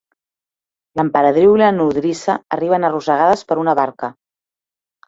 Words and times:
L'emperadriu 0.99 1.53
i 1.57 1.61
la 1.63 1.69
nodrissa 1.77 2.39
arriben 2.59 2.91
arrossegades 2.91 3.47
per 3.53 3.63
una 3.67 3.79
barca. 3.83 4.15